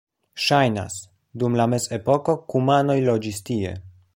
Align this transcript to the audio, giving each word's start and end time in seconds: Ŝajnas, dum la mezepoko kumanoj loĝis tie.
Ŝajnas, 0.43 0.95
dum 1.43 1.57
la 1.61 1.67
mezepoko 1.75 2.35
kumanoj 2.55 2.97
loĝis 3.11 3.43
tie. 3.51 3.79